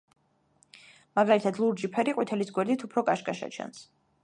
[1.19, 3.89] მაგალითად, ლურჯი ფერი ყვითელის გვერდით უფრო კაშკაშა ჩანს.